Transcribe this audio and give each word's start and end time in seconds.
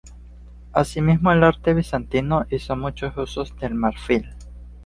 Asimismo, 0.73 1.31
el 1.31 1.43
arte 1.43 1.75
bizantino 1.75 2.47
hizo 2.49 2.75
mucho 2.75 3.13
uso 3.15 3.43
del 3.59 3.75
marfil. 3.75 4.25